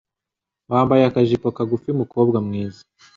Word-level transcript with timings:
wambaye 0.71 1.03
akajipo 1.05 1.47
kagufi 1.57 1.89
mukobwa 1.99 2.37
mwiza 2.45 2.81